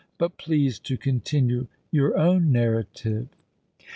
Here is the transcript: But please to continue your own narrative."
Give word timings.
But 0.17 0.39
please 0.39 0.79
to 0.79 0.97
continue 0.97 1.67
your 1.91 2.17
own 2.17 2.51
narrative." 2.51 3.27